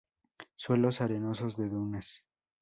Suelos 0.55 0.99
arenosos 1.01 1.57
de 1.57 1.69
dunas. 1.69 2.23